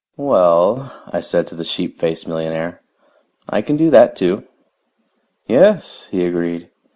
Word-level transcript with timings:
"Well," 0.17 0.91
I 1.13 1.21
said 1.21 1.45
to 1.45 1.55
the 1.55 1.63
sheep 1.63 1.99
faced 1.99 2.27
millionaire, 2.27 2.81
"I 3.47 3.61
can 3.61 3.77
do 3.77 3.91
that, 3.91 4.15
too." 4.15 4.45
"Yes," 5.45 6.07
he 6.09 6.25
agreed. 6.25 6.71